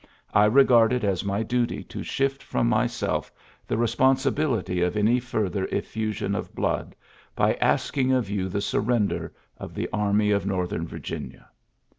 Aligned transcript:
I 0.33 0.45
regard 0.45 0.93
it 0.93 1.03
as 1.03 1.23
my 1.23 1.43
dnty 1.43 1.87
to 1.89 2.01
shift 2.01 2.41
from 2.41 2.67
myself 2.67 3.31
the 3.67 3.77
responsibility 3.77 4.81
of 4.81 4.97
any 4.97 5.19
farther 5.19 5.65
effusion 5.65 6.33
of 6.33 6.55
blood 6.55 6.95
by 7.35 7.53
asking 7.61 8.11
of 8.11 8.27
you 8.27 8.49
the 8.49 8.61
surrender 8.61 9.31
of 9.57 9.75
the 9.75 9.87
army 9.93 10.31
of 10.31 10.43
Northern 10.43 10.87
Virginia. 10.87 11.49